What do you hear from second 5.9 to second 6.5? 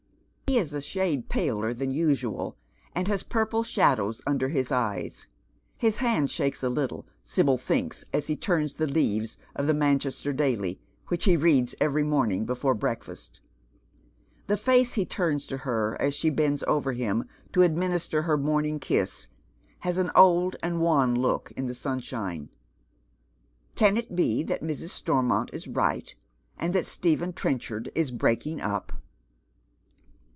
hand